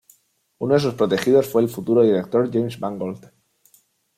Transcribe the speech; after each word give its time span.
Uno 0.57 0.73
de 0.73 0.79
sus 0.79 0.95
protegidos 0.95 1.47
fue 1.47 1.61
el 1.61 1.69
futuro 1.69 2.01
director 2.01 2.51
James 2.51 2.79
Mangold. 2.81 3.31